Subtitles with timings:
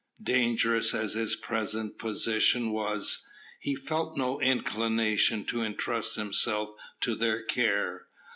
[0.23, 3.23] Dangerous as his present position was,
[3.59, 8.07] he felt no inclination to entrust himself to their care.